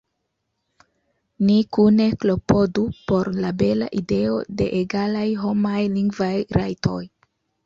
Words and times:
Ni 1.49 1.57
kune 1.77 2.07
klopodu 2.23 2.85
por 3.11 3.29
la 3.43 3.51
bela 3.61 3.91
ideo 4.01 4.41
de 4.63 4.71
egalaj 4.81 5.27
homaj 5.45 5.79
lingvaj 6.01 6.33
rajtoj! 6.61 7.01